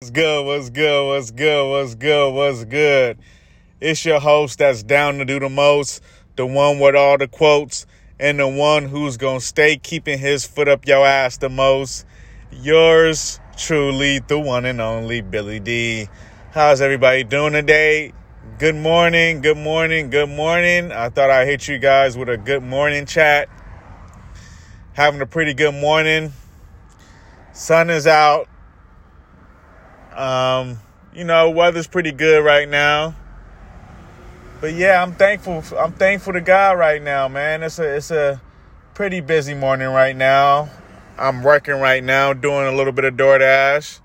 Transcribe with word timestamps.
What's 0.00 0.12
good? 0.12 0.46
What's 0.46 0.70
good? 0.70 1.06
What's 1.08 1.30
good? 1.32 1.70
What's 1.70 1.94
good? 1.96 2.32
What's 2.32 2.64
good? 2.66 3.18
It's 3.80 4.04
your 4.04 4.20
host 4.20 4.60
that's 4.60 4.84
down 4.84 5.18
to 5.18 5.24
do 5.24 5.40
the 5.40 5.48
most, 5.48 6.02
the 6.36 6.46
one 6.46 6.78
with 6.78 6.94
all 6.94 7.18
the 7.18 7.26
quotes, 7.26 7.84
and 8.20 8.38
the 8.38 8.46
one 8.46 8.84
who's 8.84 9.16
gonna 9.16 9.40
stay 9.40 9.76
keeping 9.76 10.20
his 10.20 10.46
foot 10.46 10.68
up 10.68 10.86
your 10.86 11.04
ass 11.04 11.38
the 11.38 11.48
most. 11.48 12.06
Yours 12.52 13.40
truly, 13.56 14.20
the 14.20 14.38
one 14.38 14.66
and 14.66 14.80
only 14.80 15.20
Billy 15.20 15.58
D. 15.58 16.08
How's 16.52 16.80
everybody 16.80 17.24
doing 17.24 17.54
today? 17.54 18.12
Good 18.60 18.76
morning, 18.76 19.40
good 19.40 19.58
morning, 19.58 20.10
good 20.10 20.30
morning. 20.30 20.92
I 20.92 21.08
thought 21.08 21.28
I'd 21.28 21.48
hit 21.48 21.66
you 21.66 21.80
guys 21.80 22.16
with 22.16 22.28
a 22.28 22.36
good 22.36 22.62
morning 22.62 23.04
chat. 23.04 23.48
Having 24.92 25.22
a 25.22 25.26
pretty 25.26 25.54
good 25.54 25.74
morning. 25.74 26.34
Sun 27.52 27.90
is 27.90 28.06
out 28.06 28.48
um, 30.18 30.78
you 31.14 31.24
know, 31.24 31.50
weather's 31.50 31.86
pretty 31.86 32.12
good 32.12 32.44
right 32.44 32.68
now. 32.68 33.14
But 34.60 34.74
yeah, 34.74 35.00
I'm 35.00 35.14
thankful. 35.14 35.62
I'm 35.78 35.92
thankful 35.92 36.32
to 36.32 36.40
God 36.40 36.76
right 36.78 37.00
now, 37.00 37.28
man. 37.28 37.62
It's 37.62 37.78
a 37.78 37.96
it's 37.96 38.10
a 38.10 38.40
pretty 38.94 39.20
busy 39.20 39.54
morning 39.54 39.88
right 39.88 40.16
now. 40.16 40.68
I'm 41.16 41.42
working 41.42 41.74
right 41.74 42.02
now, 42.02 42.32
doing 42.32 42.66
a 42.66 42.72
little 42.72 42.92
bit 42.92 43.04
of 43.04 43.14
DoorDash, 43.14 44.00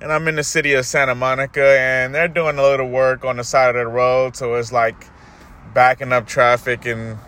and 0.00 0.10
I'm 0.12 0.26
in 0.28 0.36
the 0.36 0.42
city 0.42 0.72
of 0.72 0.86
Santa 0.86 1.14
Monica, 1.14 1.78
and 1.78 2.14
they're 2.14 2.28
doing 2.28 2.58
a 2.58 2.62
little 2.62 2.88
work 2.88 3.24
on 3.24 3.36
the 3.36 3.44
side 3.44 3.68
of 3.68 3.74
the 3.74 3.86
road, 3.86 4.36
so 4.36 4.54
it's 4.54 4.72
like 4.72 5.06
backing 5.74 6.12
up 6.12 6.26
traffic 6.26 6.86
and 6.86 7.18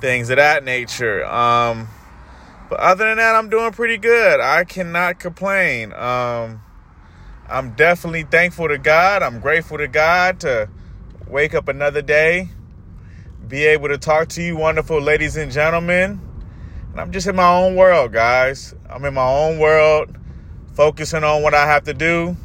things 0.00 0.30
of 0.30 0.36
that 0.36 0.64
nature. 0.64 1.24
Um, 1.26 1.88
but 2.70 2.80
other 2.80 3.06
than 3.06 3.18
that, 3.18 3.34
I'm 3.34 3.50
doing 3.50 3.72
pretty 3.72 3.98
good. 3.98 4.40
I 4.40 4.64
cannot 4.64 5.18
complain. 5.18 5.92
Um, 5.92 6.62
I'm 7.50 7.72
definitely 7.72 8.22
thankful 8.22 8.68
to 8.68 8.78
God. 8.78 9.24
I'm 9.24 9.40
grateful 9.40 9.76
to 9.78 9.88
God 9.88 10.38
to 10.40 10.68
wake 11.26 11.52
up 11.52 11.66
another 11.66 12.00
day, 12.00 12.48
be 13.48 13.64
able 13.64 13.88
to 13.88 13.98
talk 13.98 14.28
to 14.30 14.42
you, 14.42 14.56
wonderful 14.56 15.00
ladies 15.00 15.36
and 15.36 15.50
gentlemen. 15.50 16.20
And 16.92 17.00
I'm 17.00 17.10
just 17.10 17.26
in 17.26 17.34
my 17.34 17.52
own 17.52 17.74
world, 17.74 18.12
guys. 18.12 18.72
I'm 18.88 19.04
in 19.04 19.14
my 19.14 19.28
own 19.28 19.58
world, 19.58 20.16
focusing 20.74 21.24
on 21.24 21.42
what 21.42 21.52
I 21.52 21.66
have 21.66 21.82
to 21.84 21.94
do, 21.94 22.36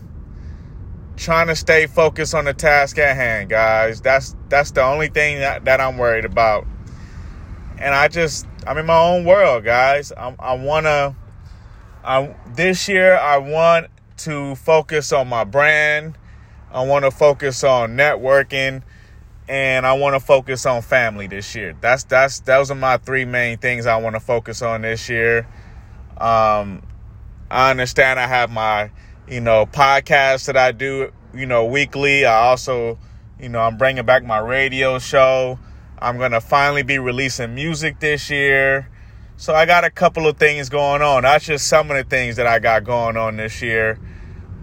trying 1.17 1.47
to 1.47 1.55
stay 1.55 1.85
focused 1.85 2.33
on 2.33 2.45
the 2.45 2.55
task 2.55 2.97
at 2.97 3.15
hand, 3.15 3.51
guys. 3.51 4.01
That's 4.01 4.35
that's 4.49 4.71
the 4.71 4.81
only 4.81 5.09
thing 5.09 5.37
that, 5.37 5.65
that 5.65 5.79
I'm 5.81 5.99
worried 5.99 6.25
about. 6.25 6.65
And 7.77 7.93
I 7.93 8.07
just 8.07 8.47
I'm 8.65 8.79
in 8.79 8.87
my 8.87 8.99
own 8.99 9.23
world, 9.23 9.65
guys. 9.65 10.11
I, 10.11 10.35
I 10.39 10.53
wanna. 10.53 11.15
I 12.03 12.35
this 12.55 12.87
year 12.87 13.15
I 13.17 13.37
want 13.37 13.87
to 14.17 14.55
focus 14.55 15.11
on 15.11 15.27
my 15.27 15.43
brand. 15.43 16.17
I 16.71 16.85
want 16.85 17.05
to 17.05 17.11
focus 17.11 17.63
on 17.63 17.95
networking 17.95 18.83
and 19.47 19.85
I 19.85 19.93
want 19.93 20.15
to 20.15 20.19
focus 20.19 20.65
on 20.65 20.81
family 20.81 21.27
this 21.27 21.55
year. 21.55 21.75
That's 21.79 22.03
that's 22.03 22.39
those 22.41 22.71
are 22.71 22.75
my 22.75 22.97
three 22.97 23.25
main 23.25 23.57
things 23.57 23.85
I 23.85 23.97
want 23.97 24.15
to 24.15 24.19
focus 24.19 24.61
on 24.61 24.81
this 24.81 25.07
year. 25.09 25.47
Um, 26.17 26.83
I 27.49 27.69
understand 27.69 28.19
I 28.19 28.27
have 28.27 28.51
my 28.51 28.91
you 29.27 29.41
know 29.41 29.65
podcast 29.65 30.47
that 30.47 30.57
I 30.57 30.71
do 30.71 31.11
you 31.33 31.45
know 31.45 31.65
weekly. 31.65 32.25
I 32.25 32.47
also 32.47 32.97
you 33.39 33.49
know 33.49 33.59
I'm 33.59 33.77
bringing 33.77 34.05
back 34.05 34.23
my 34.23 34.39
radio 34.39 34.99
show. 34.99 35.59
I'm 35.99 36.17
gonna 36.17 36.41
finally 36.41 36.83
be 36.83 36.99
releasing 36.99 37.55
music 37.55 37.99
this 37.99 38.29
year. 38.29 38.89
So 39.37 39.53
I 39.53 39.65
got 39.65 39.83
a 39.83 39.89
couple 39.89 40.27
of 40.27 40.37
things 40.37 40.69
going 40.69 41.01
on. 41.01 41.23
That's 41.23 41.45
just 41.45 41.67
some 41.67 41.91
of 41.91 41.97
the 41.97 42.05
things 42.05 42.37
that 42.37 42.47
I 42.47 42.59
got 42.59 42.85
going 42.85 43.17
on 43.17 43.35
this 43.35 43.61
year. 43.61 43.99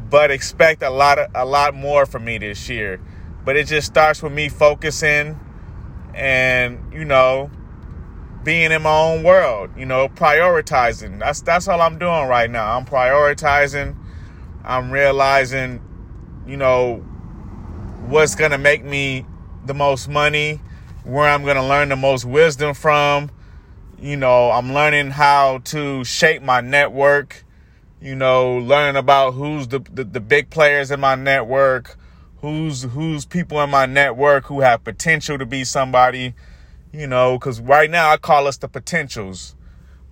But 0.08 0.30
expect 0.30 0.82
a 0.82 0.88
lot 0.88 1.18
of, 1.18 1.30
a 1.34 1.44
lot 1.44 1.74
more 1.74 2.06
from 2.06 2.24
me 2.24 2.38
this 2.38 2.68
year. 2.70 2.98
But 3.44 3.56
it 3.56 3.66
just 3.66 3.86
starts 3.86 4.22
with 4.22 4.32
me 4.32 4.48
focusing 4.48 5.38
and, 6.14 6.92
you 6.92 7.04
know, 7.04 7.50
being 8.44 8.72
in 8.72 8.82
my 8.82 8.98
own 8.98 9.22
world, 9.22 9.70
you 9.76 9.84
know, 9.84 10.08
prioritizing. 10.08 11.18
That's 11.18 11.42
that's 11.42 11.68
all 11.68 11.80
I'm 11.80 11.98
doing 11.98 12.26
right 12.26 12.50
now. 12.50 12.76
I'm 12.76 12.86
prioritizing. 12.86 13.96
I'm 14.64 14.90
realizing, 14.90 15.82
you 16.46 16.56
know, 16.56 16.96
what's 18.06 18.34
going 18.34 18.50
to 18.52 18.58
make 18.58 18.84
me 18.84 19.26
the 19.66 19.74
most 19.74 20.08
money, 20.08 20.60
where 21.04 21.28
I'm 21.28 21.44
going 21.44 21.56
to 21.56 21.62
learn 21.62 21.90
the 21.90 21.96
most 21.96 22.24
wisdom 22.24 22.74
from 22.74 23.30
you 24.02 24.16
know, 24.16 24.50
I'm 24.50 24.74
learning 24.74 25.12
how 25.12 25.58
to 25.66 26.02
shape 26.02 26.42
my 26.42 26.60
network, 26.60 27.44
you 28.00 28.16
know, 28.16 28.58
learning 28.58 28.96
about 28.96 29.34
who's 29.34 29.68
the, 29.68 29.78
the, 29.78 30.02
the 30.02 30.18
big 30.18 30.50
players 30.50 30.90
in 30.90 30.98
my 30.98 31.14
network, 31.14 31.96
who's 32.40 32.82
who's 32.82 33.24
people 33.24 33.62
in 33.62 33.70
my 33.70 33.86
network 33.86 34.46
who 34.46 34.60
have 34.60 34.82
potential 34.82 35.38
to 35.38 35.46
be 35.46 35.62
somebody, 35.62 36.34
you 36.92 37.06
know, 37.06 37.38
because 37.38 37.60
right 37.60 37.88
now 37.88 38.10
I 38.10 38.16
call 38.16 38.48
us 38.48 38.56
the 38.56 38.66
potentials. 38.66 39.54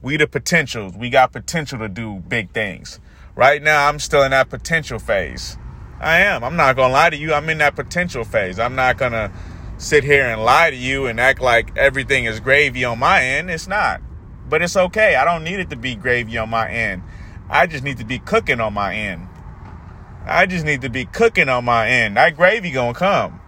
We 0.02 0.16
the 0.16 0.28
potentials. 0.28 0.96
We 0.96 1.10
got 1.10 1.32
potential 1.32 1.80
to 1.80 1.88
do 1.88 2.22
big 2.28 2.52
things. 2.52 3.00
Right 3.34 3.60
now 3.60 3.88
I'm 3.88 3.98
still 3.98 4.22
in 4.22 4.30
that 4.30 4.50
potential 4.50 5.00
phase. 5.00 5.58
I 5.98 6.20
am. 6.20 6.44
I'm 6.44 6.56
not 6.56 6.76
gonna 6.76 6.92
lie 6.92 7.10
to 7.10 7.16
you. 7.16 7.34
I'm 7.34 7.48
in 7.48 7.58
that 7.58 7.74
potential 7.74 8.22
phase. 8.22 8.60
I'm 8.60 8.76
not 8.76 8.98
gonna 8.98 9.32
sit 9.80 10.04
here 10.04 10.26
and 10.26 10.44
lie 10.44 10.70
to 10.70 10.76
you 10.76 11.06
and 11.06 11.18
act 11.18 11.40
like 11.40 11.76
everything 11.76 12.26
is 12.26 12.38
gravy 12.38 12.84
on 12.84 12.98
my 12.98 13.22
end. 13.22 13.50
It's 13.50 13.66
not. 13.66 14.02
But 14.48 14.60
it's 14.62 14.76
okay. 14.76 15.14
I 15.16 15.24
don't 15.24 15.42
need 15.42 15.58
it 15.58 15.70
to 15.70 15.76
be 15.76 15.94
gravy 15.94 16.36
on 16.36 16.50
my 16.50 16.70
end. 16.70 17.02
I 17.48 17.66
just 17.66 17.82
need 17.82 17.96
to 17.98 18.04
be 18.04 18.18
cooking 18.18 18.60
on 18.60 18.74
my 18.74 18.94
end. 18.94 19.26
I 20.26 20.44
just 20.44 20.66
need 20.66 20.82
to 20.82 20.90
be 20.90 21.06
cooking 21.06 21.48
on 21.48 21.64
my 21.64 21.88
end. 21.88 22.18
That 22.18 22.36
gravy 22.36 22.70
gonna 22.70 22.92
come. 22.92 23.40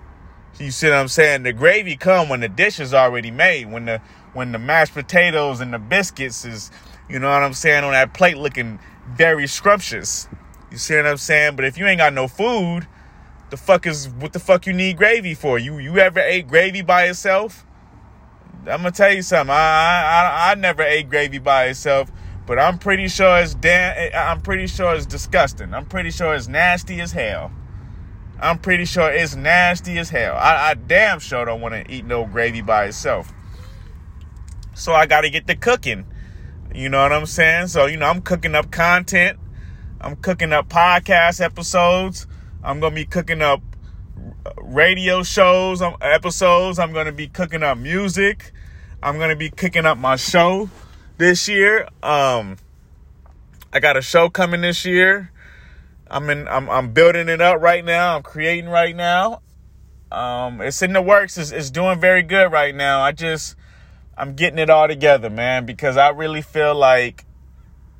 You 0.58 0.70
see 0.70 0.88
what 0.88 0.96
I'm 0.96 1.08
saying? 1.08 1.42
The 1.42 1.52
gravy 1.52 1.96
come 1.96 2.28
when 2.28 2.40
the 2.40 2.48
dish 2.48 2.80
is 2.80 2.94
already 2.94 3.30
made. 3.30 3.70
When 3.70 3.84
the 3.84 4.00
when 4.32 4.52
the 4.52 4.58
mashed 4.58 4.94
potatoes 4.94 5.60
and 5.60 5.74
the 5.74 5.78
biscuits 5.78 6.46
is, 6.46 6.70
you 7.10 7.18
know 7.18 7.28
what 7.28 7.42
I'm 7.42 7.52
saying, 7.52 7.84
on 7.84 7.92
that 7.92 8.14
plate 8.14 8.38
looking 8.38 8.78
very 9.10 9.46
scrumptious. 9.46 10.28
You 10.70 10.78
see 10.78 10.96
what 10.96 11.06
I'm 11.06 11.18
saying? 11.18 11.56
But 11.56 11.66
if 11.66 11.76
you 11.76 11.86
ain't 11.86 11.98
got 11.98 12.14
no 12.14 12.26
food, 12.26 12.86
the 13.52 13.58
fuck 13.58 13.86
is 13.86 14.08
what 14.08 14.32
the 14.32 14.38
fuck 14.38 14.66
you 14.66 14.72
need 14.72 14.96
gravy 14.96 15.34
for? 15.34 15.58
You 15.58 15.76
you 15.76 15.98
ever 15.98 16.20
ate 16.20 16.48
gravy 16.48 16.80
by 16.80 17.04
itself? 17.04 17.66
I'm 18.60 18.78
gonna 18.78 18.90
tell 18.90 19.12
you 19.12 19.20
something. 19.20 19.54
I 19.54 19.58
I 19.58 20.52
I 20.52 20.54
never 20.54 20.82
ate 20.82 21.10
gravy 21.10 21.38
by 21.38 21.66
itself, 21.66 22.10
but 22.46 22.58
I'm 22.58 22.78
pretty 22.78 23.08
sure 23.08 23.36
it's 23.40 23.54
damn. 23.54 24.10
I'm 24.14 24.40
pretty 24.40 24.66
sure 24.66 24.94
it's 24.94 25.04
disgusting. 25.04 25.74
I'm 25.74 25.84
pretty 25.84 26.10
sure 26.10 26.34
it's 26.34 26.48
nasty 26.48 27.02
as 27.02 27.12
hell. 27.12 27.52
I'm 28.40 28.58
pretty 28.58 28.86
sure 28.86 29.12
it's 29.12 29.36
nasty 29.36 29.98
as 29.98 30.08
hell. 30.08 30.34
I, 30.34 30.70
I 30.70 30.74
damn 30.74 31.20
sure 31.20 31.44
don't 31.44 31.60
want 31.60 31.74
to 31.74 31.92
eat 31.92 32.06
no 32.06 32.24
gravy 32.24 32.62
by 32.62 32.86
itself. 32.86 33.34
So 34.72 34.94
I 34.94 35.04
got 35.04 35.20
to 35.20 35.30
get 35.30 35.46
the 35.46 35.56
cooking. 35.56 36.06
You 36.74 36.88
know 36.88 37.02
what 37.02 37.12
I'm 37.12 37.26
saying? 37.26 37.66
So 37.66 37.84
you 37.84 37.98
know 37.98 38.06
I'm 38.06 38.22
cooking 38.22 38.54
up 38.54 38.70
content. 38.70 39.38
I'm 40.00 40.16
cooking 40.16 40.54
up 40.54 40.70
podcast 40.70 41.42
episodes. 41.42 42.26
I'm 42.64 42.78
gonna 42.78 42.94
be 42.94 43.04
cooking 43.04 43.42
up 43.42 43.60
radio 44.56 45.22
shows, 45.24 45.82
um, 45.82 45.96
episodes. 46.00 46.78
I'm 46.78 46.92
gonna 46.92 47.12
be 47.12 47.26
cooking 47.26 47.62
up 47.62 47.76
music. 47.76 48.52
I'm 49.02 49.18
gonna 49.18 49.36
be 49.36 49.50
cooking 49.50 49.84
up 49.84 49.98
my 49.98 50.14
show 50.14 50.70
this 51.18 51.48
year. 51.48 51.88
Um, 52.02 52.56
I 53.72 53.80
got 53.80 53.96
a 53.96 54.02
show 54.02 54.30
coming 54.30 54.60
this 54.60 54.84
year. 54.84 55.32
I'm 56.08 56.30
in. 56.30 56.46
I'm, 56.46 56.70
I'm 56.70 56.92
building 56.92 57.28
it 57.28 57.40
up 57.40 57.60
right 57.60 57.84
now. 57.84 58.16
I'm 58.16 58.22
creating 58.22 58.70
right 58.70 58.94
now. 58.94 59.42
Um, 60.12 60.60
it's 60.60 60.82
in 60.82 60.92
the 60.92 61.02
works. 61.02 61.38
It's, 61.38 61.50
it's 61.50 61.70
doing 61.70 61.98
very 61.98 62.22
good 62.22 62.52
right 62.52 62.74
now. 62.74 63.00
I 63.00 63.10
just 63.10 63.56
I'm 64.16 64.34
getting 64.34 64.58
it 64.58 64.70
all 64.70 64.86
together, 64.86 65.30
man, 65.30 65.66
because 65.66 65.96
I 65.96 66.10
really 66.10 66.42
feel 66.42 66.76
like 66.76 67.24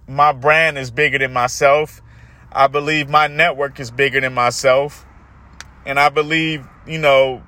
my 0.06 0.32
brand 0.32 0.78
is 0.78 0.92
bigger 0.92 1.18
than 1.18 1.32
myself 1.32 2.00
I 2.54 2.66
believe 2.66 3.08
my 3.08 3.26
network 3.26 3.80
is 3.80 3.90
bigger 3.90 4.20
than 4.20 4.34
myself. 4.34 5.06
And 5.86 5.98
I 5.98 6.10
believe, 6.10 6.66
you 6.86 6.98
know, 6.98 7.42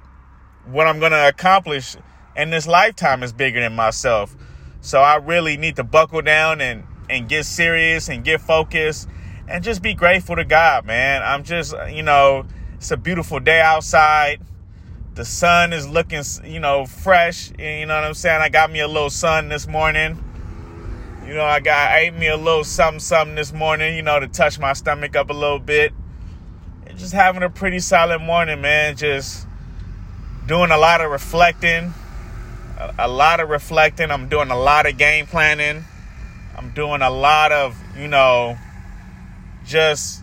what 0.67 0.87
I'm 0.87 0.99
going 0.99 1.12
to 1.12 1.29
accomplish 1.29 1.97
in 2.37 2.51
this 2.51 2.67
lifetime 2.67 3.23
is 3.23 3.33
bigger 3.33 3.61
than 3.61 3.75
myself. 3.75 4.35
So 4.81 5.01
I 5.01 5.17
really 5.17 5.56
need 5.56 5.77
to 5.77 5.85
buckle 5.85 6.23
down 6.23 6.61
and, 6.61 6.85
and 7.09 7.29
get 7.29 7.45
serious 7.45 8.09
and 8.09 8.25
get 8.25 8.41
focused 8.41 9.09
and 9.47 9.62
just 9.62 9.83
be 9.83 9.95
grateful 9.95 10.37
to 10.37 10.45
God, 10.45 10.87
man. 10.87 11.23
I'm 11.23 11.45
just, 11.45 11.75
you 11.91 12.03
know, 12.03 12.47
it's 12.75 12.91
a 12.91 12.97
beautiful 12.97 13.41
day 13.41 13.61
outside. 13.61 14.41
The 15.15 15.25
sun 15.25 15.73
is 15.73 15.87
looking, 15.87 16.23
you 16.45 16.61
know, 16.61 16.87
fresh. 16.87 17.53
You 17.59 17.87
know 17.87 17.95
what 17.95 18.05
I'm 18.05 18.15
saying? 18.15 18.41
I 18.41 18.49
got 18.49 18.73
me 18.73 18.81
a 18.81 18.89
little 18.89 19.11
sun 19.11 19.49
this 19.49 19.69
morning. 19.69 20.24
You 21.26 21.32
know, 21.32 21.44
I 21.44 21.61
got 21.61 21.91
I 21.91 22.00
ate 22.00 22.15
me 22.15 22.29
a 22.29 22.37
little 22.37 22.65
something 22.65 23.00
something 23.00 23.35
this 23.35 23.53
morning, 23.53 23.97
you 23.97 24.03
know, 24.03 24.21
to 24.21 24.29
touch 24.29 24.59
my 24.59 24.75
stomach 24.75 25.17
up 25.17 25.31
a 25.31 25.32
little 25.32 25.59
bit. 25.59 25.93
And 26.87 26.99
just 26.99 27.15
having 27.15 27.43
a 27.43 27.49
pretty 27.49 27.79
solid 27.79 28.21
morning, 28.21 28.61
man. 28.61 28.94
Just 28.94 29.47
doing 30.47 30.71
a 30.71 30.76
lot 30.76 31.00
of 31.00 31.11
reflecting. 31.11 31.94
A, 32.79 32.94
a 32.99 33.09
lot 33.09 33.41
of 33.41 33.49
reflecting. 33.49 34.11
I'm 34.11 34.29
doing 34.29 34.50
a 34.50 34.59
lot 34.59 34.87
of 34.87 34.99
game 34.99 35.26
planning. 35.26 35.85
I'm 36.56 36.75
doing 36.75 37.00
a 37.00 37.11
lot 37.11 37.53
of, 37.53 37.75
you 37.99 38.06
know, 38.06 38.59
just 39.65 40.23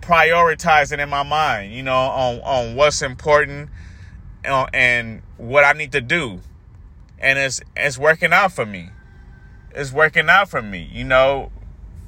prioritizing 0.00 1.02
in 1.02 1.08
my 1.08 1.24
mind, 1.24 1.72
you 1.72 1.82
know, 1.82 1.92
on 1.92 2.40
on 2.40 2.76
what's 2.76 3.02
important 3.02 3.68
and, 4.44 4.68
and 4.72 5.22
what 5.38 5.64
I 5.64 5.72
need 5.72 5.92
to 5.92 6.00
do, 6.00 6.40
and 7.18 7.38
it's 7.38 7.60
it's 7.76 7.98
working 7.98 8.32
out 8.32 8.52
for 8.52 8.64
me. 8.64 8.90
It's 9.74 9.92
working 9.92 10.28
out 10.28 10.48
for 10.48 10.62
me, 10.62 10.88
you 10.92 11.04
know. 11.04 11.50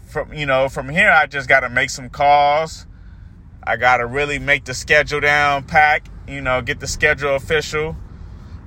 From 0.07 0.33
you 0.33 0.47
know, 0.47 0.69
from 0.69 0.89
here, 0.89 1.11
I 1.11 1.27
just 1.27 1.49
got 1.49 1.61
to 1.61 1.69
make 1.69 1.91
some 1.91 2.09
calls. 2.09 2.87
I 3.63 3.77
got 3.77 3.97
to 3.97 4.07
really 4.07 4.39
make 4.39 4.65
the 4.65 4.75
schedule 4.75 5.21
down, 5.21 5.65
pack, 5.65 6.07
you 6.29 6.41
know, 6.41 6.63
get 6.63 6.79
the 6.79 6.87
schedule 6.87 7.35
official, 7.35 7.97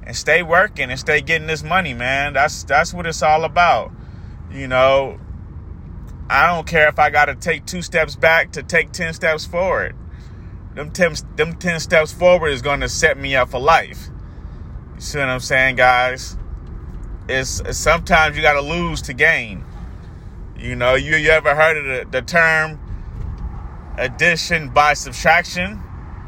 and 0.03 0.15
stay 0.15 0.43
working 0.43 0.91
and 0.91 0.99
stay 0.99 1.21
getting 1.21 1.47
this 1.47 1.63
money, 1.63 1.93
man. 1.93 2.33
That's 2.33 2.63
that's 2.63 2.93
what 2.93 3.05
it's 3.05 3.23
all 3.23 3.45
about, 3.45 3.91
you 4.51 4.67
know 4.67 5.19
I 6.29 6.45
don't 6.53 6.67
care 6.67 6.87
if 6.87 6.99
I 6.99 7.09
got 7.09 7.25
to 7.25 7.35
take 7.35 7.65
two 7.65 7.81
steps 7.81 8.15
back 8.15 8.51
to 8.51 8.61
take 8.61 8.91
10 8.91 9.15
steps 9.15 9.47
forward. 9.47 9.95
Them 10.75 10.91
10, 10.91 11.15
them 11.35 11.55
10 11.55 11.79
steps 11.79 12.13
forward 12.13 12.49
is 12.49 12.61
to 12.61 12.89
set 12.89 13.17
me 13.17 13.35
up 13.35 13.49
for 13.49 13.59
life. 13.59 14.09
You 14.95 15.01
see 15.01 15.17
what 15.17 15.27
I'm 15.27 15.39
saying, 15.39 15.77
guys? 15.77 16.37
It's, 17.29 17.61
sometimes 17.77 18.35
you 18.35 18.41
got 18.41 18.53
to 18.53 18.61
lose 18.61 19.03
to 19.03 19.13
gain. 19.13 19.63
You 20.57 20.75
know, 20.75 20.95
you, 20.95 21.15
you 21.15 21.29
ever 21.29 21.53
heard 21.53 21.77
of 21.77 21.85
the, 21.85 22.19
the 22.19 22.25
term 22.25 22.79
addition 23.99 24.69
by 24.69 24.95
subtraction? 24.95 25.79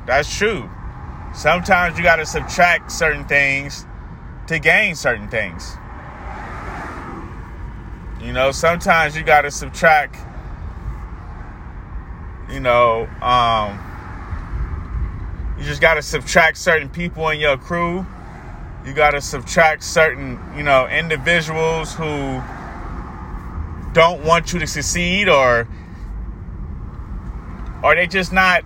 That's 0.05 0.37
true. 0.37 0.69
Sometimes 1.33 1.97
you 1.97 2.03
got 2.03 2.17
to 2.17 2.25
subtract 2.25 2.91
certain 2.91 3.27
things 3.27 3.85
to 4.45 4.59
gain 4.59 4.93
certain 4.93 5.27
things. 5.27 5.75
You 8.21 8.31
know, 8.31 8.51
sometimes 8.51 9.17
you 9.17 9.23
got 9.23 9.41
to 9.41 9.49
subtract, 9.49 10.17
you 12.51 12.59
know, 12.59 13.07
um, 13.23 13.79
you 15.57 15.63
just 15.63 15.81
got 15.81 15.95
to 15.95 16.03
subtract 16.03 16.57
certain 16.57 16.89
people 16.89 17.27
in 17.29 17.39
your 17.39 17.57
crew. 17.57 18.05
You 18.85 18.93
got 18.93 19.11
to 19.11 19.21
subtract 19.21 19.83
certain, 19.83 20.39
you 20.55 20.63
know, 20.63 20.87
individuals 20.87 21.93
who 21.93 22.41
don't 23.93 24.23
want 24.23 24.53
you 24.53 24.59
to 24.59 24.67
succeed 24.67 25.27
or 25.27 25.67
or 27.83 27.95
they 27.95 28.07
just 28.07 28.31
not 28.31 28.63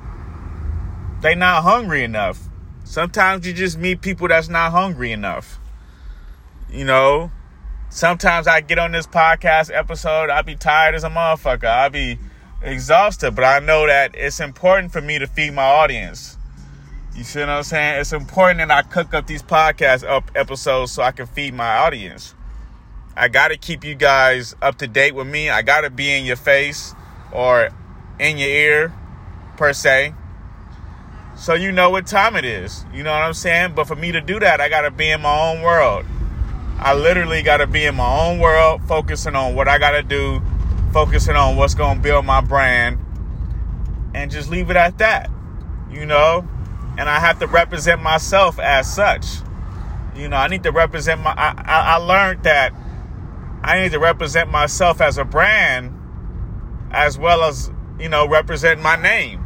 they 1.22 1.36
not 1.36 1.64
hungry 1.64 2.04
enough. 2.04 2.40
Sometimes 2.84 3.48
you 3.48 3.54
just 3.54 3.78
meet 3.78 4.02
people 4.02 4.28
that's 4.28 4.48
not 4.48 4.72
hungry 4.72 5.12
enough. 5.12 5.60
You 6.70 6.86
know, 6.86 7.32
sometimes 7.90 8.48
I 8.48 8.62
get 8.62 8.78
on 8.78 8.92
this 8.92 9.08
podcast 9.08 9.72
episode, 9.74 10.30
I 10.30 10.42
be 10.44 10.56
tired 10.56 10.96
as 10.96 11.04
a 11.04 11.10
motherfucker. 11.10 11.66
I 11.66 11.90
be 11.90 12.20
exhausted, 12.62 13.36
but 13.36 13.44
I 13.44 13.60
know 13.60 13.88
that 13.88 14.12
it's 14.16 14.40
important 14.40 14.92
for 14.92 15.02
me 15.02 15.20
to 15.20 15.28
feed 15.28 15.54
my 15.54 15.64
audience. 15.64 16.38
You 17.16 17.24
see 17.24 17.40
what 17.40 17.48
I'm 17.48 17.64
saying? 17.64 18.02
It's 18.02 18.12
important 18.12 18.58
that 18.58 18.72
I 18.72 18.82
cook 18.82 19.14
up 19.14 19.26
these 19.26 19.42
podcast 19.42 20.06
up 20.06 20.30
episodes 20.36 20.92
so 20.92 21.02
I 21.02 21.12
can 21.12 21.28
feed 21.28 21.54
my 21.54 21.78
audience. 21.78 22.36
I 23.16 23.30
got 23.30 23.48
to 23.48 23.58
keep 23.58 23.86
you 23.86 23.96
guys 23.96 24.54
up 24.62 24.78
to 24.80 24.88
date 24.88 25.16
with 25.16 25.26
me. 25.26 25.50
I 25.50 25.62
got 25.62 25.82
to 25.82 25.90
be 25.90 26.12
in 26.12 26.26
your 26.26 26.36
face 26.36 26.94
or 27.32 27.70
in 28.20 28.38
your 28.38 28.50
ear 28.50 28.94
per 29.56 29.72
se. 29.72 30.14
So 31.38 31.54
you 31.54 31.72
know 31.72 31.90
what 31.90 32.06
time 32.06 32.36
it 32.36 32.44
is. 32.44 32.86
You 32.94 33.04
know 33.04 33.12
what 33.12 33.22
I'm 33.22 33.34
saying? 33.34 33.76
But 33.76 33.88
for 33.88 33.96
me 33.96 34.12
to 34.12 34.20
do 34.20 34.38
that, 34.42 34.60
I 34.60 34.68
got 34.68 34.82
to 34.82 34.92
be 34.92 35.10
in 35.10 35.22
my 35.22 35.52
own 35.52 35.62
world. 35.62 36.06
I 36.80 36.94
literally 36.94 37.42
got 37.42 37.58
to 37.58 37.68
be 37.68 37.86
in 37.86 37.96
my 37.96 38.28
own 38.28 38.40
world, 38.40 38.82
focusing 38.90 39.36
on 39.36 39.56
what 39.56 39.70
I 39.70 39.78
got 39.78 39.92
to 39.92 40.04
do, 40.04 40.42
focusing 40.92 41.38
on 41.38 41.56
what's 41.56 41.76
to 41.76 41.98
build 42.02 42.26
my 42.26 42.42
brand, 42.42 43.00
and 44.14 44.30
just 44.30 44.50
leave 44.50 44.70
it 44.70 44.76
at 44.76 44.98
that, 44.98 45.30
you 45.90 46.06
know? 46.06 46.46
And 46.98 47.10
I 47.10 47.20
have 47.20 47.40
to 47.40 47.48
represent 47.48 48.02
myself 48.02 48.60
as 48.60 48.94
such. 48.94 49.26
You 50.16 50.30
know, 50.30 50.38
I 50.38 50.48
need 50.48 50.64
to 50.64 50.72
represent 50.72 51.22
my. 51.22 51.32
I, 51.32 51.54
I, 51.58 51.98
learned 51.98 52.44
that 52.44 52.74
I 53.62 53.82
need 53.82 53.92
to 53.92 54.00
represent 54.00 54.50
myself 54.50 55.02
as 55.02 55.18
a 55.18 55.26
brand 55.26 55.94
as 56.92 57.18
well 57.18 57.44
as, 57.44 57.70
you 58.00 58.08
know, 58.08 58.28
represent 58.28 58.82
my 58.82 58.96
name. 58.96 59.44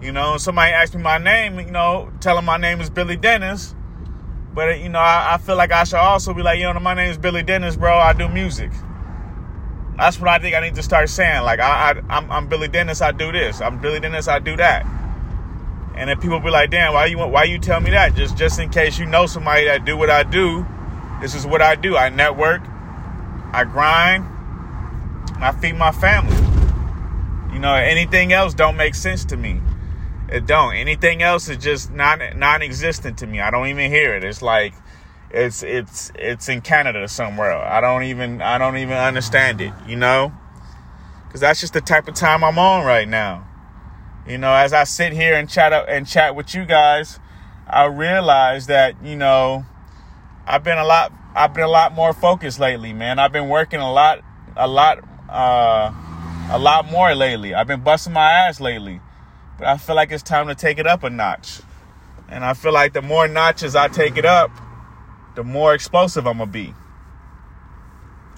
You 0.00 0.12
know, 0.12 0.36
somebody 0.36 0.72
asked 0.72 0.94
me 0.94 1.02
my 1.02 1.18
name, 1.18 1.58
you 1.58 1.72
know, 1.72 2.12
tell 2.20 2.36
them 2.36 2.44
my 2.44 2.56
name 2.56 2.80
is 2.80 2.88
Billy 2.88 3.16
Dennis 3.16 3.74
but 4.52 4.80
you 4.80 4.88
know, 4.88 4.98
I, 4.98 5.34
I, 5.34 5.38
feel 5.38 5.56
like 5.56 5.72
I 5.72 5.84
should 5.84 5.98
also 5.98 6.34
be 6.34 6.42
like, 6.42 6.58
you 6.58 6.72
know, 6.72 6.80
my 6.80 6.94
name 6.94 7.10
is 7.10 7.18
Billy 7.18 7.42
Dennis, 7.42 7.76
bro. 7.76 7.96
I 7.96 8.12
do 8.12 8.28
music. 8.28 8.72
That's 9.96 10.18
what 10.18 10.28
I 10.28 10.38
think 10.38 10.56
I 10.56 10.60
need 10.60 10.74
to 10.74 10.82
start 10.82 11.08
saying. 11.08 11.42
Like, 11.42 11.60
I, 11.60 11.90
I 11.90 12.16
I'm, 12.16 12.30
I'm 12.30 12.48
Billy 12.48 12.68
Dennis. 12.68 13.00
I 13.00 13.12
do 13.12 13.30
this. 13.30 13.60
I'm 13.60 13.80
Billy 13.80 14.00
Dennis. 14.00 14.28
I 14.28 14.38
do 14.38 14.56
that. 14.56 14.84
And 15.94 16.08
then 16.08 16.18
people 16.20 16.40
be 16.40 16.50
like, 16.50 16.70
damn, 16.70 16.94
why 16.94 17.06
you 17.06 17.18
why 17.18 17.44
you 17.44 17.58
tell 17.58 17.80
me 17.80 17.90
that? 17.90 18.14
Just 18.14 18.36
just 18.36 18.58
in 18.58 18.70
case 18.70 18.98
you 18.98 19.06
know 19.06 19.26
somebody 19.26 19.66
that 19.66 19.84
do 19.84 19.96
what 19.96 20.10
I 20.10 20.22
do. 20.22 20.66
This 21.20 21.34
is 21.34 21.46
what 21.46 21.60
I 21.60 21.74
do. 21.74 21.96
I 21.96 22.08
network. 22.08 22.62
I 23.52 23.64
grind. 23.64 24.24
I 25.42 25.52
feed 25.52 25.76
my 25.76 25.92
family. 25.92 26.36
You 27.52 27.58
know, 27.58 27.74
anything 27.74 28.32
else 28.32 28.54
don't 28.54 28.76
make 28.76 28.94
sense 28.94 29.24
to 29.26 29.36
me. 29.36 29.60
It 30.30 30.46
don't. 30.46 30.74
Anything 30.74 31.22
else 31.22 31.48
is 31.48 31.58
just 31.58 31.90
non 31.90 32.20
non-existent 32.36 33.18
to 33.18 33.26
me. 33.26 33.40
I 33.40 33.50
don't 33.50 33.66
even 33.66 33.90
hear 33.90 34.14
it. 34.14 34.22
It's 34.22 34.42
like 34.42 34.74
it's 35.30 35.62
it's 35.62 36.12
it's 36.14 36.48
in 36.48 36.60
Canada 36.60 37.08
somewhere. 37.08 37.56
I 37.56 37.80
don't 37.80 38.04
even 38.04 38.40
I 38.40 38.58
don't 38.58 38.76
even 38.76 38.96
understand 38.96 39.60
it, 39.60 39.72
you 39.86 39.96
know? 39.96 40.32
Cuz 41.30 41.40
that's 41.40 41.60
just 41.60 41.72
the 41.72 41.80
type 41.80 42.06
of 42.08 42.14
time 42.14 42.44
I'm 42.44 42.58
on 42.58 42.84
right 42.84 43.08
now. 43.08 43.46
You 44.26 44.38
know, 44.38 44.52
as 44.52 44.72
I 44.72 44.84
sit 44.84 45.12
here 45.12 45.34
and 45.34 45.48
chat 45.48 45.72
up 45.72 45.86
and 45.88 46.06
chat 46.06 46.36
with 46.36 46.54
you 46.54 46.64
guys, 46.64 47.18
I 47.66 47.84
realize 47.84 48.66
that, 48.66 49.02
you 49.02 49.16
know, 49.16 49.64
I've 50.46 50.62
been 50.62 50.78
a 50.78 50.84
lot 50.84 51.12
I've 51.34 51.54
been 51.54 51.64
a 51.64 51.68
lot 51.68 51.94
more 51.94 52.12
focused 52.12 52.58
lately, 52.58 52.92
man. 52.92 53.18
I've 53.18 53.32
been 53.32 53.48
working 53.48 53.80
a 53.80 53.92
lot 53.92 54.20
a 54.56 54.68
lot 54.68 54.98
uh 55.28 55.92
a 56.50 56.58
lot 56.58 56.90
more 56.90 57.14
lately. 57.14 57.54
I've 57.54 57.66
been 57.66 57.82
busting 57.82 58.12
my 58.12 58.30
ass 58.30 58.60
lately. 58.60 59.00
But 59.58 59.68
I 59.68 59.76
feel 59.76 59.94
like 59.94 60.10
it's 60.10 60.22
time 60.22 60.48
to 60.48 60.54
take 60.54 60.78
it 60.78 60.86
up 60.86 61.02
a 61.02 61.10
notch. 61.10 61.60
And 62.28 62.44
I 62.44 62.54
feel 62.54 62.72
like 62.72 62.92
the 62.92 63.02
more 63.02 63.28
notches 63.28 63.76
I 63.76 63.88
take 63.88 64.16
it 64.16 64.24
up, 64.24 64.50
the 65.34 65.44
more 65.44 65.74
explosive 65.74 66.26
I'm 66.26 66.38
gonna 66.38 66.50
be. 66.50 66.74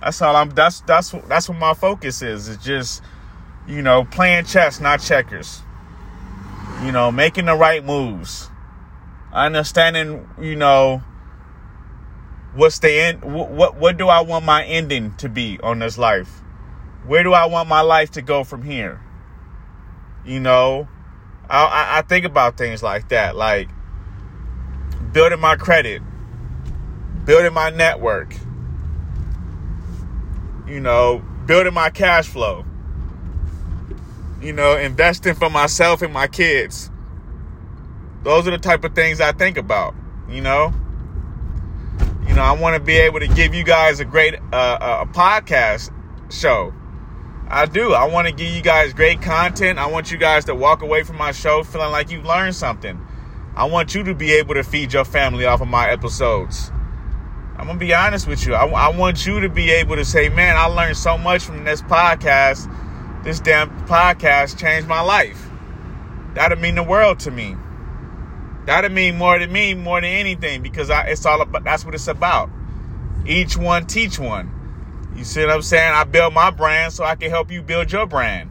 That's 0.01 0.21
all 0.21 0.35
I'm 0.35 0.51
that's 0.51 0.81
that's 0.81 1.15
that's 1.29 1.49
what 1.49 1.59
my 1.59 1.75
focus 1.75 2.23
is. 2.23 2.49
It's 2.49 2.65
just, 2.65 3.03
you 3.67 3.83
know, 3.83 4.05
playing 4.05 4.47
chess, 4.47 4.81
not 4.81 5.01
checkers. 5.01 5.63
You 6.85 6.93
know, 6.93 7.13
making 7.13 7.47
the 7.47 7.55
right 7.55 7.85
moves. 7.85 8.49
Understanding, 9.33 10.29
you 10.41 10.57
know, 10.57 11.03
what's 12.55 12.81
the 12.81 12.93
end 12.93 13.23
what, 13.25 13.77
what 13.77 13.97
do 13.97 14.09
I 14.09 14.21
want 14.21 14.45
my 14.45 14.65
ending 14.65 15.15
to 15.17 15.29
be 15.29 15.59
on 15.63 15.79
this 15.79 15.97
life? 15.97 16.43
Where 17.07 17.23
do 17.23 17.33
I 17.33 17.47
want 17.47 17.69
my 17.69 17.81
life 17.81 18.11
to 18.13 18.23
go 18.23 18.45
from 18.45 18.63
here? 18.63 19.01
You 20.25 20.41
know, 20.41 20.89
I, 21.49 21.99
I 21.99 22.03
think 22.03 22.25
about 22.25 22.57
things 22.57 22.83
like 22.83 23.09
that, 23.09 23.37
like 23.37 23.69
building 25.13 25.41
my 25.41 25.57
credit, 25.57 26.03
building 27.25 27.53
my 27.53 27.71
network, 27.71 28.35
you 30.67 30.81
know, 30.81 31.23
building 31.47 31.75
my 31.75 31.91
cash 31.91 32.27
flow, 32.29 32.65
you 34.43 34.53
know, 34.53 34.77
investing 34.77 35.35
for 35.35 35.51
myself 35.51 36.03
and 36.03 36.13
my 36.13 36.27
kids. 36.27 36.91
Those 38.23 38.47
are 38.47 38.53
the 38.53 38.59
type 38.59 38.85
of 38.85 38.95
things 38.95 39.21
I 39.21 39.33
think 39.33 39.57
about, 39.57 39.95
you 40.29 40.41
know. 40.41 40.73
You 42.27 42.35
know, 42.35 42.43
I 42.43 42.53
want 42.53 42.77
to 42.77 42.81
be 42.81 42.97
able 42.97 43.21
to 43.21 43.29
give 43.29 43.55
you 43.55 43.65
guys 43.65 44.01
a 44.01 44.05
great 44.05 44.35
uh, 44.53 45.03
a 45.03 45.07
podcast 45.07 45.93
show 46.33 46.73
I 47.53 47.67
do. 47.67 47.93
I 47.93 48.07
want 48.07 48.27
to 48.27 48.33
give 48.33 48.51
you 48.51 48.63
guys 48.63 48.95
great 48.95 49.21
content. 49.21 49.79
I 49.79 49.85
want 49.85 50.11
you 50.11 50.17
guys 50.17 50.47
to 50.47 50.55
walk 50.55 50.81
away 50.81 51.03
from 51.03 51.19
my 51.19 51.33
show 51.33 51.63
feeling 51.63 51.91
like 51.91 52.11
you 52.11 52.23
learned 52.23 52.55
something. 52.55 52.99
I 53.55 53.67
want 53.67 53.95
you 53.95 54.03
to 54.05 54.15
be 54.15 54.33
able 54.33 54.55
to 54.55 54.63
feed 54.63 54.95
your 54.95 55.05
family 55.05 55.45
off 55.45 55.61
of 55.61 55.69
my 55.69 55.91
episodes. 55.91 56.73
I'm 57.57 57.67
going 57.67 57.79
to 57.79 57.85
be 57.85 57.93
honest 57.93 58.27
with 58.27 58.47
you. 58.47 58.55
I, 58.55 58.65
I 58.65 58.97
want 58.97 59.27
you 59.27 59.41
to 59.41 59.51
be 59.51 59.71
able 59.71 59.97
to 59.97 60.05
say, 60.07 60.31
man, 60.31 60.57
I 60.57 60.65
learned 60.65 60.97
so 60.97 61.19
much 61.19 61.45
from 61.45 61.65
this 61.65 61.83
podcast. 61.83 62.75
This 63.23 63.39
damn 63.39 63.71
podcast 63.87 64.59
changed 64.59 64.89
my 64.89 65.01
life. 65.01 65.49
That'd 66.35 66.59
mean 66.59 66.75
the 66.75 66.83
world 66.83 67.21
to 67.21 67.31
me. 67.31 67.57
That'd 68.67 68.91
mean 68.91 69.17
more 69.17 69.39
to 69.39 69.47
me 69.47 69.75
more 69.75 70.01
than 70.01 70.11
anything 70.11 70.63
because 70.63 70.91
I, 70.91 71.07
it's 71.07 71.25
all 71.25 71.41
about, 71.41 71.63
that's 71.63 71.85
what 71.85 71.95
it's 71.95 72.09
about. 72.09 72.51
Each 73.25 73.57
one 73.57 73.87
teach 73.87 74.19
one. 74.19 74.51
You 75.15 75.23
see 75.23 75.43
what 75.43 75.51
I'm 75.51 75.63
saying? 75.63 75.93
I 75.93 76.03
build 76.03 76.35
my 76.35 76.51
brand 76.51 76.93
so 76.93 77.05
I 77.05 77.15
can 77.15 77.31
help 77.31 77.53
you 77.53 77.63
build 77.63 77.93
your 77.93 78.07
brand. 78.07 78.51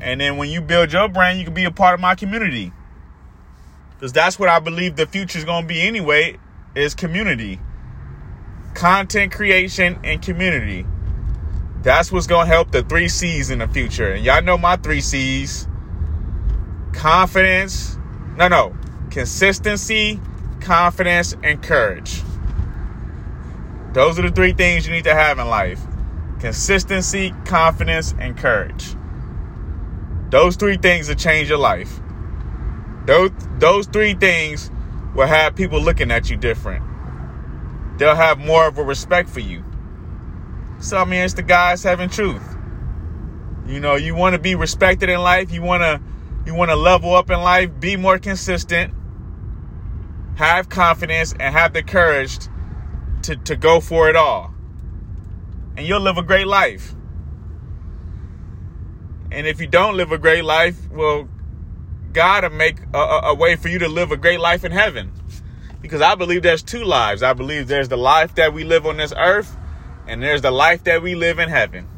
And 0.00 0.20
then 0.20 0.36
when 0.36 0.50
you 0.50 0.60
build 0.60 0.92
your 0.92 1.08
brand, 1.08 1.38
you 1.38 1.44
can 1.44 1.54
be 1.54 1.64
a 1.64 1.70
part 1.70 1.94
of 1.94 2.00
my 2.00 2.14
community. 2.16 2.72
Because 3.90 4.12
that's 4.12 4.38
what 4.38 4.48
I 4.48 4.58
believe 4.58 4.96
the 4.96 5.06
future 5.06 5.38
is 5.38 5.44
going 5.44 5.62
to 5.62 5.68
be 5.68 5.80
anyway, 5.80 6.38
is 6.74 6.94
community. 6.94 7.60
Content 8.74 9.32
creation 9.32 9.98
and 10.02 10.20
community. 10.20 10.86
That's 11.86 12.10
what's 12.10 12.26
going 12.26 12.48
to 12.48 12.52
help 12.52 12.72
the 12.72 12.82
three 12.82 13.08
C's 13.08 13.48
in 13.48 13.60
the 13.60 13.68
future. 13.68 14.10
And 14.10 14.24
y'all 14.24 14.42
know 14.42 14.58
my 14.58 14.74
three 14.74 15.00
C's. 15.00 15.68
confidence, 16.92 17.96
no, 18.36 18.48
no, 18.48 18.76
consistency, 19.10 20.20
confidence, 20.58 21.36
and 21.44 21.62
courage. 21.62 22.22
Those 23.92 24.18
are 24.18 24.22
the 24.22 24.32
three 24.32 24.52
things 24.52 24.84
you 24.84 24.92
need 24.92 25.04
to 25.04 25.14
have 25.14 25.38
in 25.38 25.46
life 25.46 25.80
consistency, 26.40 27.32
confidence, 27.44 28.16
and 28.18 28.36
courage. 28.36 28.96
Those 30.30 30.56
three 30.56 30.78
things 30.78 31.06
will 31.06 31.14
change 31.14 31.48
your 31.48 31.58
life. 31.58 32.00
Those, 33.06 33.30
those 33.60 33.86
three 33.86 34.14
things 34.14 34.72
will 35.14 35.28
have 35.28 35.54
people 35.54 35.80
looking 35.80 36.10
at 36.10 36.30
you 36.30 36.36
different. 36.36 36.84
They'll 37.96 38.16
have 38.16 38.38
more 38.38 38.66
of 38.66 38.76
a 38.76 38.82
respect 38.82 39.28
for 39.28 39.38
you. 39.38 39.62
So, 40.78 40.98
I 40.98 41.04
mean, 41.04 41.20
it's 41.20 41.34
the 41.34 41.42
guys 41.42 41.82
having 41.82 42.08
truth. 42.08 42.56
You 43.66 43.80
know, 43.80 43.96
you 43.96 44.14
want 44.14 44.34
to 44.34 44.38
be 44.38 44.54
respected 44.54 45.08
in 45.08 45.20
life. 45.20 45.52
You 45.52 45.62
want 45.62 45.82
to 45.82 46.00
you 46.46 46.54
want 46.54 46.70
to 46.70 46.76
level 46.76 47.14
up 47.14 47.28
in 47.30 47.40
life, 47.40 47.70
be 47.80 47.96
more 47.96 48.18
consistent, 48.18 48.94
have 50.36 50.68
confidence, 50.68 51.34
and 51.40 51.52
have 51.52 51.72
the 51.72 51.82
courage 51.82 52.38
to, 53.22 53.34
to 53.36 53.56
go 53.56 53.80
for 53.80 54.08
it 54.08 54.14
all. 54.14 54.54
And 55.76 55.84
you'll 55.86 56.00
live 56.00 56.18
a 56.18 56.22
great 56.22 56.46
life. 56.46 56.94
And 59.32 59.46
if 59.46 59.60
you 59.60 59.66
don't 59.66 59.96
live 59.96 60.12
a 60.12 60.18
great 60.18 60.44
life, 60.44 60.88
well, 60.90 61.28
God 62.12 62.44
will 62.44 62.50
make 62.50 62.78
a, 62.94 62.98
a, 62.98 63.20
a 63.24 63.34
way 63.34 63.56
for 63.56 63.68
you 63.68 63.80
to 63.80 63.88
live 63.88 64.12
a 64.12 64.16
great 64.16 64.38
life 64.38 64.64
in 64.64 64.70
heaven. 64.70 65.12
Because 65.82 66.00
I 66.00 66.14
believe 66.14 66.42
there's 66.42 66.62
two 66.62 66.84
lives. 66.84 67.24
I 67.24 67.32
believe 67.32 67.66
there's 67.66 67.88
the 67.88 67.98
life 67.98 68.36
that 68.36 68.52
we 68.52 68.62
live 68.62 68.86
on 68.86 68.96
this 68.96 69.12
earth, 69.16 69.56
and 70.06 70.22
there's 70.22 70.42
the 70.42 70.50
life 70.50 70.84
that 70.84 71.02
we 71.02 71.14
live 71.14 71.38
in 71.38 71.48
heaven. 71.48 71.88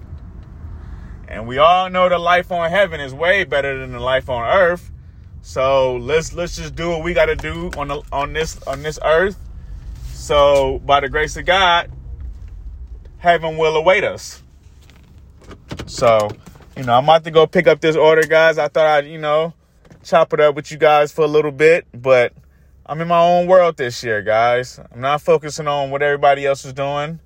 And 1.26 1.46
we 1.46 1.58
all 1.58 1.90
know 1.90 2.08
the 2.08 2.18
life 2.18 2.50
on 2.50 2.70
heaven 2.70 3.00
is 3.00 3.12
way 3.12 3.44
better 3.44 3.78
than 3.78 3.92
the 3.92 4.00
life 4.00 4.30
on 4.30 4.48
earth. 4.48 4.90
So 5.42 5.96
let's 5.96 6.32
let's 6.32 6.56
just 6.56 6.74
do 6.74 6.88
what 6.90 7.02
we 7.02 7.14
got 7.14 7.26
to 7.26 7.36
do 7.36 7.70
on 7.76 7.88
the, 7.88 8.02
on 8.10 8.32
this 8.32 8.60
on 8.62 8.82
this 8.82 8.98
earth. 9.04 9.38
So 10.12 10.80
by 10.80 11.00
the 11.00 11.08
grace 11.08 11.36
of 11.36 11.44
God, 11.44 11.90
heaven 13.18 13.56
will 13.56 13.76
await 13.76 14.04
us. 14.04 14.42
So, 15.86 16.28
you 16.76 16.84
know, 16.84 16.94
I'm 16.94 17.04
about 17.04 17.24
to 17.24 17.30
go 17.30 17.46
pick 17.46 17.66
up 17.66 17.80
this 17.80 17.96
order, 17.96 18.22
guys. 18.22 18.58
I 18.58 18.68
thought 18.68 18.86
I'd, 18.86 19.06
you 19.06 19.18
know, 19.18 19.54
chop 20.02 20.32
it 20.32 20.40
up 20.40 20.54
with 20.54 20.70
you 20.70 20.78
guys 20.78 21.12
for 21.12 21.22
a 21.22 21.28
little 21.28 21.52
bit, 21.52 21.86
but 21.92 22.32
I'm 22.86 23.00
in 23.00 23.08
my 23.08 23.20
own 23.20 23.46
world 23.46 23.76
this 23.76 24.02
year, 24.02 24.22
guys. 24.22 24.80
I'm 24.92 25.00
not 25.00 25.20
focusing 25.20 25.66
on 25.66 25.90
what 25.90 26.02
everybody 26.02 26.46
else 26.46 26.64
is 26.64 26.72
doing. 26.72 27.20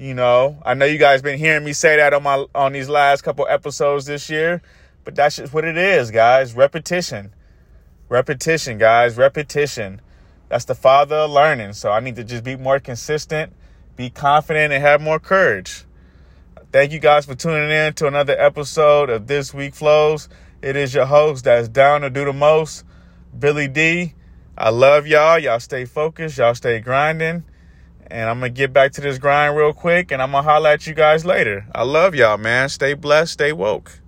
You 0.00 0.14
know, 0.14 0.56
I 0.64 0.72
know 0.72 0.86
you 0.86 0.96
guys 0.96 1.20
been 1.20 1.38
hearing 1.38 1.62
me 1.62 1.74
say 1.74 1.96
that 1.96 2.14
on 2.14 2.22
my 2.22 2.46
on 2.54 2.72
these 2.72 2.88
last 2.88 3.20
couple 3.20 3.46
episodes 3.46 4.06
this 4.06 4.30
year, 4.30 4.62
but 5.04 5.14
that's 5.14 5.36
just 5.36 5.52
what 5.52 5.66
it 5.66 5.76
is, 5.76 6.10
guys. 6.10 6.54
Repetition. 6.54 7.34
Repetition, 8.08 8.78
guys. 8.78 9.18
Repetition. 9.18 10.00
That's 10.48 10.64
the 10.64 10.74
father 10.74 11.16
of 11.16 11.32
learning. 11.32 11.74
So 11.74 11.90
I 11.90 12.00
need 12.00 12.16
to 12.16 12.24
just 12.24 12.44
be 12.44 12.56
more 12.56 12.80
consistent, 12.80 13.52
be 13.96 14.08
confident, 14.08 14.72
and 14.72 14.82
have 14.82 15.02
more 15.02 15.18
courage. 15.18 15.84
Thank 16.72 16.92
you 16.92 16.98
guys 16.98 17.26
for 17.26 17.34
tuning 17.34 17.68
in 17.68 17.92
to 17.92 18.06
another 18.06 18.40
episode 18.40 19.10
of 19.10 19.26
This 19.26 19.52
Week 19.52 19.74
Flows. 19.74 20.30
It 20.62 20.76
is 20.76 20.94
your 20.94 21.04
host 21.04 21.44
that's 21.44 21.68
down 21.68 22.00
to 22.00 22.08
do 22.08 22.24
the 22.24 22.32
most, 22.32 22.86
Billy 23.38 23.68
D. 23.68 24.14
I 24.56 24.70
love 24.70 25.06
y'all. 25.06 25.38
Y'all 25.38 25.60
stay 25.60 25.84
focused. 25.84 26.38
Y'all 26.38 26.54
stay 26.54 26.80
grinding. 26.80 27.44
And 28.10 28.28
I'm 28.28 28.40
going 28.40 28.52
to 28.52 28.56
get 28.58 28.72
back 28.72 28.92
to 28.92 29.00
this 29.00 29.18
grind 29.18 29.56
real 29.56 29.72
quick 29.72 30.10
and 30.10 30.20
I'm 30.20 30.32
going 30.32 30.44
to 30.44 30.50
holler 30.50 30.70
at 30.70 30.86
you 30.86 30.94
guys 30.94 31.24
later. 31.24 31.66
I 31.74 31.84
love 31.84 32.14
y'all, 32.14 32.38
man. 32.38 32.68
Stay 32.68 32.94
blessed, 32.94 33.32
stay 33.34 33.52
woke. 33.52 33.99